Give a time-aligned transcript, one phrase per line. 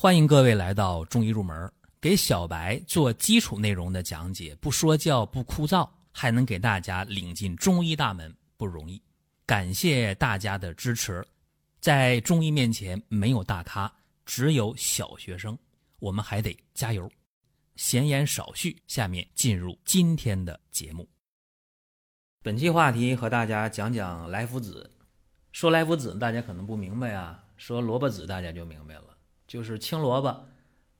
[0.00, 1.68] 欢迎各位来到中医入门，
[2.00, 9.02] 给小白做基础内容的讲解，不说教不枯燥，还能给大家领进中医大门，不容易。
[9.44, 11.26] 感谢大家的支持。
[11.80, 13.92] 在中医面前，没有大咖，
[14.24, 15.58] 只有小学生，
[15.98, 17.10] 我们还得加油。
[17.74, 21.08] 闲言少叙，下面进入今天的节目。
[22.40, 24.88] 本期话题和大家讲讲来福子。
[25.50, 27.42] 说来福子，大家可能不明白啊。
[27.56, 29.17] 说萝卜子，大家就明白了。
[29.48, 30.46] 就是青萝卜、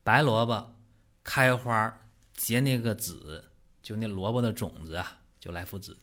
[0.02, 0.74] 白萝卜
[1.22, 2.00] 开花
[2.32, 3.44] 结那个籽，
[3.82, 5.98] 就那萝卜的种子啊，就来福子。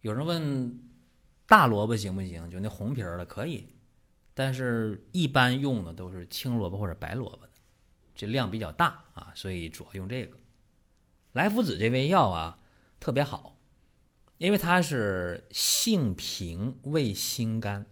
[0.00, 0.82] 有人问
[1.46, 2.50] 大萝卜行不行？
[2.50, 3.68] 就那红皮的可以，
[4.34, 7.52] 但是一般用的都是青萝卜或者白萝卜的，
[8.16, 10.36] 这量比较大啊，所以主要用这个。
[11.32, 12.58] 来福子这味药啊，
[12.98, 13.56] 特别好，
[14.38, 17.86] 因为它是性平味辛甘，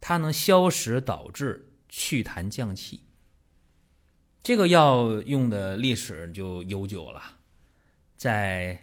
[0.00, 1.72] 它能消食导滞。
[1.98, 3.00] 祛痰降气，
[4.42, 7.22] 这个药用的历史就悠久了，
[8.18, 8.76] 在《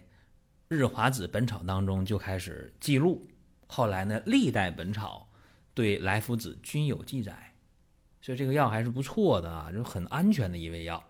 [0.66, 3.24] 日华子本草》当中就开始记录。
[3.68, 5.30] 后来呢，历代本草
[5.74, 7.54] 对来福子均有记载，
[8.20, 11.02] 所以这个药还是不错的啊，就很安全的一味药。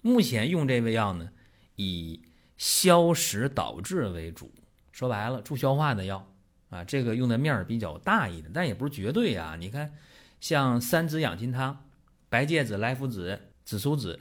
[0.00, 1.28] 目前用这味药呢，
[1.74, 2.22] 以
[2.56, 4.54] 消食导滞为主，
[4.92, 6.24] 说白了助消化的药
[6.70, 9.56] 啊，这个用的面比较大一点，但也不是绝对啊。
[9.56, 9.92] 你看。
[10.40, 11.84] 像三子养心汤、
[12.28, 14.20] 白芥子、莱菔子、紫苏子，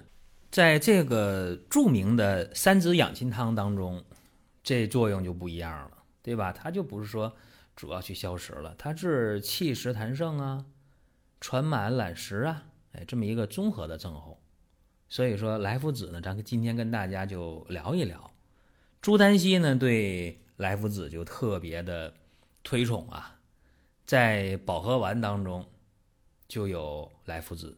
[0.50, 4.04] 在这个著名的三子养心汤当中，
[4.64, 6.52] 这作用就不一样了，对吧？
[6.52, 7.36] 它就不是说
[7.76, 10.66] 主要去消食了，它是气实痰盛啊、
[11.40, 14.42] 喘满懒食啊，哎，这么一个综合的症候。
[15.10, 18.32] 所以说莱菔子呢，咱今天跟大家就聊一聊。
[19.02, 22.14] 朱丹溪呢对莱菔子就特别的
[22.64, 23.40] 推崇啊，
[24.06, 25.66] 在保和丸当中。
[26.48, 27.76] 就有来福子，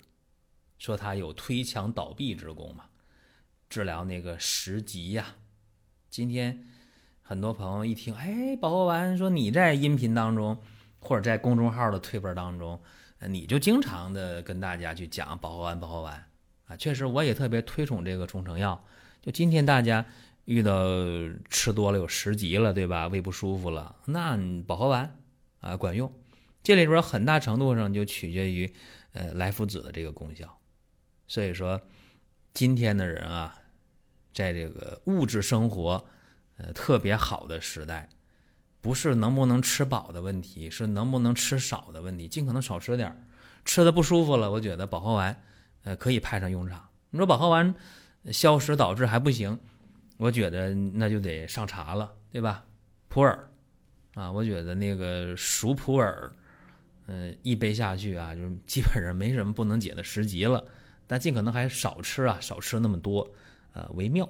[0.77, 2.85] 说它有推墙倒壁之功嘛，
[3.69, 5.25] 治疗那个食疾呀。
[6.09, 6.65] 今天
[7.21, 10.57] 很多朋友一听，哎，保和丸，说你在音频当中
[10.99, 12.79] 或者在公众号的推文当中，
[13.27, 16.25] 你就经常的跟大家去讲保和丸，保和丸
[16.67, 18.83] 啊，确实我也特别推崇这个中成药。
[19.21, 20.05] 就今天大家
[20.45, 20.71] 遇到
[21.49, 23.07] 吃多了有食疾了，对吧？
[23.07, 25.17] 胃不舒服了，那保和丸
[25.59, 26.11] 啊管用。
[26.61, 28.71] 这里边很大程度上就取决于，
[29.13, 30.59] 呃，来福子的这个功效。
[31.27, 31.81] 所以说，
[32.53, 33.55] 今天的人啊，
[34.33, 36.05] 在这个物质生活，
[36.57, 38.09] 呃，特别好的时代，
[38.81, 42.27] 不是能不能吃饱的问题，是能不能吃少的问题。
[42.27, 43.27] 尽可能少吃点
[43.63, 45.41] 吃的不舒服了，我觉得保和丸，
[45.83, 46.89] 呃，可以派上用场。
[47.09, 47.73] 你说保和丸
[48.31, 49.59] 消食导滞还不行，
[50.17, 52.65] 我觉得那就得上茶了，对吧？
[53.07, 53.39] 普洱，
[54.13, 56.31] 啊，我觉得那个熟普洱。
[57.11, 60.63] 嗯，一杯下去啊，就是基本上没什么不能解的食疾了，
[61.07, 63.27] 但尽可能还少吃啊，少吃那么多，
[63.73, 64.29] 呃，为妙。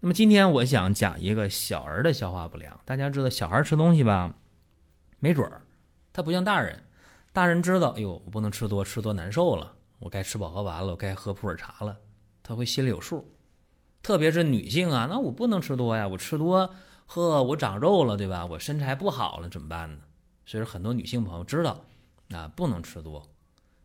[0.00, 2.80] 那么今天我想讲一个小儿的消化不良。
[2.86, 4.34] 大家知道，小孩吃东西吧，
[5.18, 5.60] 没准儿
[6.10, 6.82] 他不像大人，
[7.34, 11.98] 大人知道，哎呦，我不能吃多，吃多难受了，我该吃饱喝完了，我该喝普洱茶了，
[12.42, 13.30] 他会心里有数。
[14.02, 16.74] 特别是女性啊，那我不能吃多呀，我吃多，
[17.04, 18.46] 呵，我长肉了，对吧？
[18.46, 19.98] 我身材不好了，怎么办呢？
[20.44, 21.84] 所以说，很多女性朋友知道。
[22.32, 23.28] 啊，不能吃多，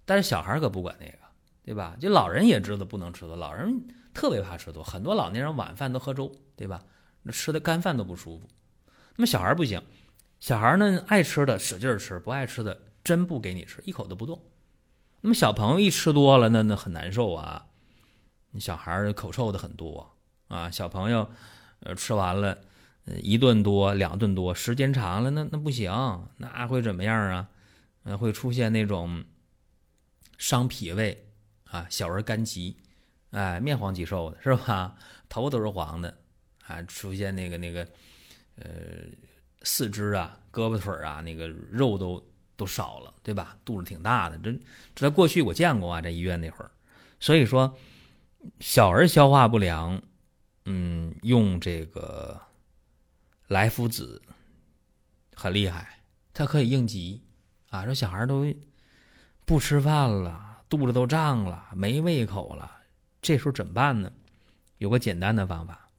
[0.05, 1.17] 但是小孩可不管那个，
[1.63, 1.97] 对吧？
[1.99, 6.83] 就老人也知道不能吃多，老人特别怕吃多，很多老年人晚饭都喝粥，对吧？
[7.23, 8.47] 那吃的干饭都不舒服。
[9.15, 9.81] 那么小孩不行，
[10.39, 14.39] 小孩呢爱吃的使劲吃，不爱吃的真不给你吃，一口都不动。
[15.21, 17.65] 那么小朋友一吃多了，那那很难受啊。
[18.59, 20.15] 小孩口臭的很多
[20.49, 21.27] 啊，小朋友
[21.79, 22.59] 呃吃完了，
[23.21, 25.91] 一顿多两顿多，时间长了那那不行，
[26.37, 27.49] 那会怎么样啊？
[28.03, 29.23] 呃，会出现那种
[30.37, 31.27] 伤脾胃
[31.65, 32.77] 啊，小儿肝疾，
[33.31, 34.95] 哎，面黄肌瘦的是吧？
[35.29, 36.17] 头都是黄的，
[36.65, 37.87] 啊，出现那个那个，
[38.57, 38.65] 呃，
[39.63, 42.23] 四肢啊，胳膊腿啊，那个肉都
[42.55, 43.57] 都少了，对吧？
[43.65, 44.51] 肚子挺大的，这
[44.93, 46.71] 这在过去我见过啊，在医院那会儿。
[47.19, 47.75] 所以说，
[48.59, 50.01] 小儿消化不良，
[50.65, 52.39] 嗯，用这个
[53.47, 54.21] 来福子
[55.35, 55.99] 很厉害，
[56.33, 57.21] 它可以应急。
[57.69, 58.45] 啊，说小孩都
[59.43, 62.71] 不吃饭了，肚子都胀了，没胃口了，
[63.21, 64.11] 这时候怎么办呢？
[64.77, 65.89] 有个简单的方法，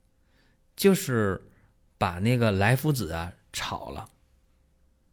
[0.75, 1.50] 就是
[1.98, 4.08] 把那个来福子啊炒了，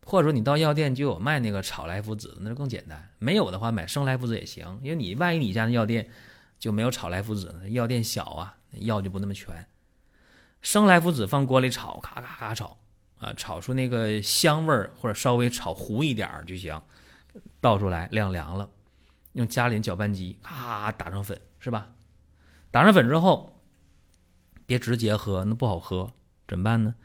[0.06, 3.12] 或者说你到药店就有卖那个炒来福子，那就更简单。
[3.19, 6.09] 没有的话，买生来福子也行，因为你万一你家的药店
[6.57, 9.68] 就没有炒来福子呢，药店小啊，药就不那么全。
[10.63, 12.80] 生来福子放锅里炒，咔咔咔炒。
[13.19, 16.81] 啊，炒出那个香味儿，或者稍微炒糊一点儿就行，
[17.62, 18.69] 倒出来晾凉了，
[19.31, 21.88] 用家里搅拌机啊打成粉，是吧？
[22.69, 23.63] 打成粉之后，
[24.65, 26.12] 别直接喝，那不好喝，
[26.50, 26.95] 怎么办呢？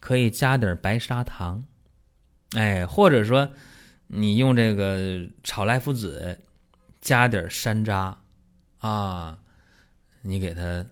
[0.00, 1.64] 可以加点白砂糖，
[2.56, 3.52] 哎，或者说
[4.08, 6.40] 你用这个炒莱菔子，
[7.00, 8.16] 加点山楂
[8.78, 9.38] 啊，
[10.22, 10.84] 你给它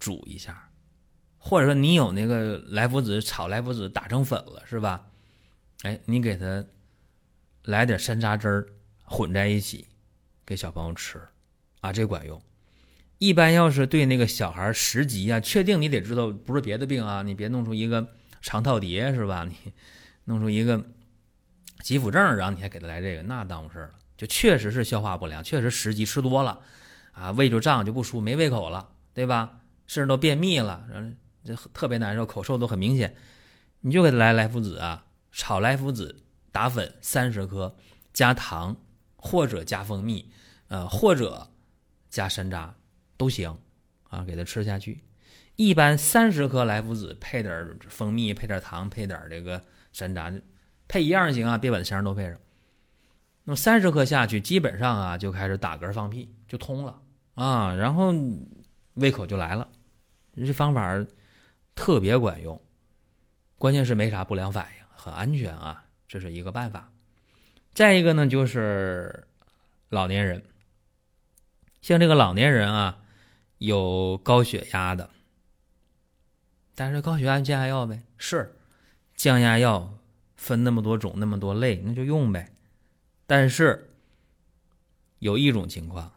[0.00, 0.65] 煮一下，
[1.48, 5.06] 或者说你有那个莱菔子炒莱菔子打成粉了，是吧？
[5.82, 6.64] 哎，你给它
[7.62, 8.66] 来点山楂汁儿
[9.04, 9.86] 混在一起，
[10.44, 11.20] 给小朋友吃
[11.82, 12.42] 啊，这管用。
[13.18, 18.04] 一般要是对那个小孩十级啊，确定你得知道不是别的病啊，你别弄出一个。
[18.42, 19.44] 肠套叠是吧？
[19.44, 19.72] 你
[20.24, 20.84] 弄出一个
[21.80, 23.94] 急腹症，然后你还给他来这个，那耽误事儿了。
[24.16, 26.60] 就确实是消化不良，确实食积吃多了
[27.12, 29.60] 啊，胃就胀就不舒服，没胃口了，对吧？
[29.88, 30.86] 甚至都便秘了，
[31.46, 33.16] 这特别难受，口臭都很明显。
[33.80, 37.76] 你就给他来莱菔子啊，炒莱菔子打粉三十克，
[38.12, 38.76] 加糖
[39.14, 40.32] 或者加蜂蜜，
[40.68, 41.52] 呃，或者
[42.10, 42.72] 加山楂
[43.16, 43.56] 都行
[44.08, 45.04] 啊，给他吃下去。
[45.54, 49.62] 一般三十克莱菔子配点蜂蜜，配点糖，配点这个
[49.92, 50.42] 山楂，
[50.88, 52.36] 配一样行啊，别把香都配上。
[53.44, 57.00] 那么三十克下去，基本上啊就开始打嗝放屁，就通了
[57.34, 58.12] 啊，然后
[58.94, 59.68] 胃口就来了。
[60.34, 61.06] 这方法
[61.76, 62.60] 特别管用，
[63.58, 66.90] 关键是没啥不良反应，很安全啊，这是一个办法。
[67.74, 69.28] 再一个呢，就是
[69.90, 70.42] 老年人，
[71.82, 72.98] 像这个老年人啊，
[73.58, 75.10] 有高血压的。
[76.74, 78.56] 但是高血压降压药呗，是
[79.14, 79.98] 降压药
[80.36, 82.52] 分那么多种那么多类，那就用呗。
[83.26, 83.94] 但是
[85.18, 86.12] 有一种情况，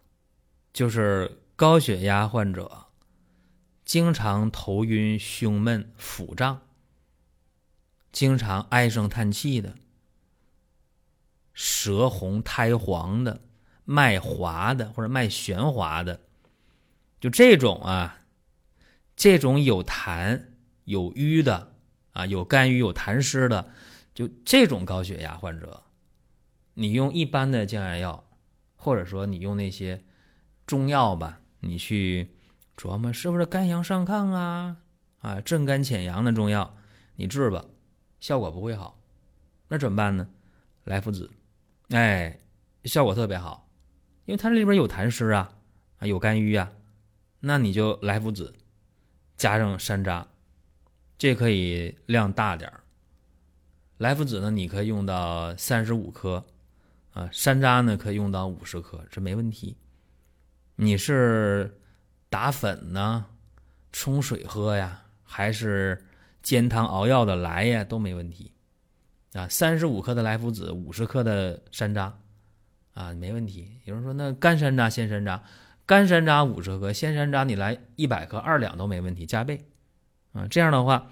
[0.72, 2.88] 就是高血压患者
[3.90, 6.62] 经常头晕、胸闷、腹胀，
[8.12, 9.74] 经常唉声叹气的，
[11.56, 13.42] 舌红苔黄的，
[13.86, 16.22] 脉滑的或者脉弦滑的，
[17.20, 18.20] 就这种啊。
[19.16, 20.44] 这种有痰、
[20.84, 21.74] 有瘀的
[22.12, 23.72] 啊，有肝郁、有痰湿的，
[24.14, 25.82] 就这种高血压患者，
[26.76, 28.30] 你用一般的降压药，
[28.76, 30.04] 或者说你用那些
[30.68, 32.36] 中药吧，你去
[32.80, 34.78] 琢磨是不是肝阳上亢啊
[35.20, 36.78] 啊，镇肝潜阳的中药，
[37.18, 37.66] 你治吧，
[38.22, 38.98] 效果不会好。
[39.68, 40.26] 那怎么办呢？
[40.86, 41.30] 莱菔子，
[41.90, 42.40] 哎，
[42.86, 43.68] 效果特别好，
[44.24, 45.52] 因为它这里边有痰湿啊，
[45.98, 46.72] 啊有肝郁啊，
[47.42, 48.56] 那你就莱菔子。
[49.36, 50.26] 加上山楂，
[51.18, 52.84] 这可以量大点儿。
[53.98, 56.46] 莱菔子呢，你可以用到三十五克，
[57.12, 59.76] 啊，山楂呢可以用到五十克，这没问题。
[60.76, 61.79] 你是
[62.30, 63.26] 打粉呢，
[63.92, 66.06] 冲水喝呀，还是
[66.42, 68.52] 煎汤熬药的来呀，都没问题。
[69.34, 72.12] 啊，三十五克的莱菔子，五十克的山楂，
[72.94, 73.80] 啊，没问题。
[73.86, 75.40] 有人说那干山楂、鲜山楂。
[75.86, 79.66] 干山楂五十克，鲜山楂你来一百克，二两都没问题，加倍，
[80.34, 81.12] 啊，这样的话，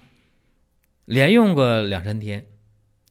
[1.04, 2.46] 连用个两三天，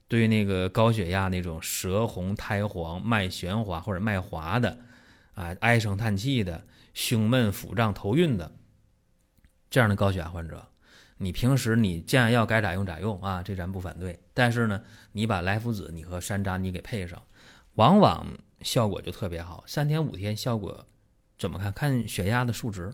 [0.08, 4.78] 对那个高血压那种舌红苔黄、脉弦滑或者脉滑的，
[5.36, 6.64] 啊，唉声叹气的、
[6.98, 8.52] 胸闷腹胀、头晕的，
[9.70, 10.68] 这样的高血压患者，
[11.18, 17.22] 你平时你降压药该咋用咋用啊，这咱不反对，但是呢，你把莱菔子你和山楂你给配上，
[17.76, 18.26] 往往
[18.62, 20.88] 效果就特别好，三天五天效果。
[21.38, 21.72] 怎么看？
[21.72, 22.92] 看血压的数值，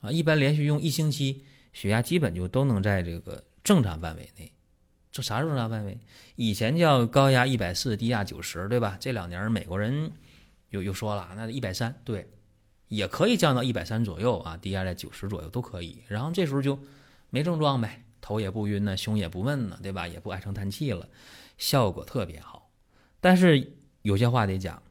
[0.00, 1.44] 啊，一般连续用一星期，
[1.74, 4.50] 血压基本就都能在这个正常范围内。
[5.12, 5.98] 这啥正常范围？
[6.36, 8.96] 以前叫高压一百四，低压九十，对吧？
[8.98, 10.12] 这两年美国人
[10.70, 12.26] 又又说了，那一百三，对，
[12.88, 16.02] 也可以降到一百三左右啊，低压在九十左右都可以。
[16.08, 16.78] 然后这时候就
[17.30, 20.08] 没症状呗，头也不晕呢，胸也不闷呢，对吧？
[20.08, 21.08] 也不唉声叹气了，
[21.56, 22.70] 效果特别好。
[23.20, 24.82] 但是有些话得讲。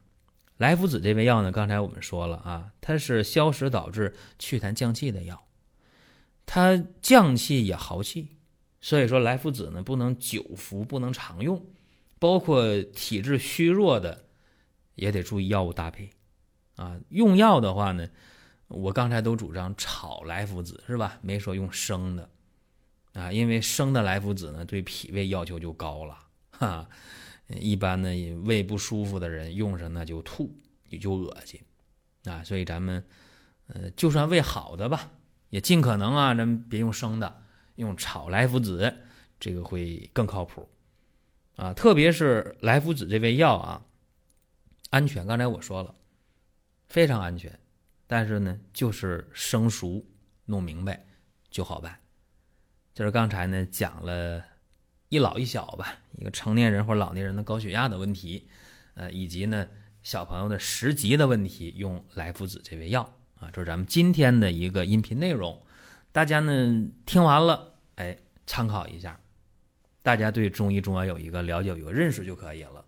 [0.57, 5.45] 莱菔子这味药呢，刚才我们说了啊，它是消食导滞、祛痰降气的药，
[6.47, 8.37] 它降气也耗气，
[8.81, 11.63] 所以说莱菔子呢不能久服，不能常用，
[12.17, 14.25] 包括体质虚弱的
[14.95, 16.09] 也得注意药物搭配
[16.77, 16.97] 啊。
[17.09, 18.07] 用药的话呢，
[18.69, 21.19] 我刚才都主张炒莱菔子是吧？
[21.21, 22.29] 没说用生的
[23.13, 26.17] 啊，因为生的莱菔子呢对脾胃要求就高了
[26.51, 26.87] 哈。
[27.47, 28.09] 一般呢，
[28.43, 30.53] 胃不舒服的人用上那就吐，
[30.89, 31.61] 也就恶心，
[32.25, 33.01] 啊，所以咱们，
[33.67, 35.11] 呃，就算胃好的吧，
[35.49, 37.43] 也尽可能啊，咱们别用生的，
[37.75, 38.93] 用炒莱菔子，
[39.39, 40.67] 这个会更靠谱，
[41.55, 43.85] 啊，特别是莱菔子这味药啊，
[44.89, 45.95] 安全，刚才我说了，
[46.87, 47.57] 非常安全，
[48.07, 50.05] 但是呢，就是生熟
[50.45, 51.05] 弄明白
[51.49, 51.99] 就好办，
[52.93, 54.43] 就是刚才呢讲了。
[55.09, 58.45] 一老一小吧，一个成年人或老年人的高血压的问题，
[58.95, 59.65] 呃，以及呢
[60.03, 63.03] 小朋友的食积的问题，用来福子这味药
[63.39, 63.49] 啊。
[63.53, 65.65] 这是咱们今天的一个音频内容，
[66.11, 69.17] 大家呢听完了，哎，参考一下，
[70.01, 72.83] 大家对中医中药有一个了解、有个认识就可以了。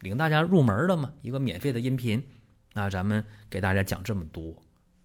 [0.00, 2.20] 领大家入门的嘛，一个免费的音频，
[2.72, 4.54] 那，咱们给大家讲这么多，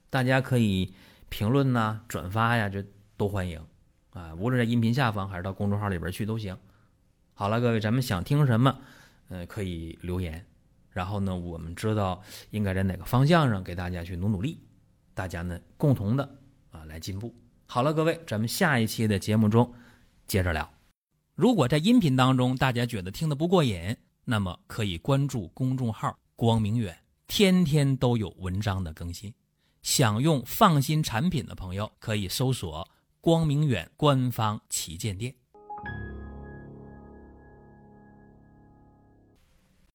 [0.09, 0.93] 大家可以
[1.29, 2.85] 评论呐、转发呀，这
[3.17, 3.59] 都欢迎
[4.11, 6.57] 啊，无论在音频下方还是到公众号里边去都行。
[7.33, 8.79] 好了，各位，咱们想听什么，
[9.29, 10.45] 呃，可以留言，
[10.91, 14.59] 然后呢，我们知道应该在哪个方向上给大家去努努力，
[15.13, 16.37] 大家呢共同的
[16.71, 17.35] 啊来进步。
[17.65, 19.73] 好了，各位，咱们下一期的节目中
[20.27, 20.71] 接着聊。
[21.33, 29.33] 如果在音频当中大家觉得听得不过瘾，那么可以关注公众号“光明远”，天天都有文章的更新。
[29.81, 32.89] 想用放心产品的朋友，可以搜索
[33.21, 35.35] “光明远”官方旗舰店。